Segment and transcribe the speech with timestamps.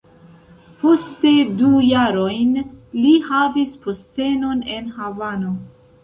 [0.83, 2.55] Poste du jarojn
[3.01, 5.53] li havis postenon en Havano.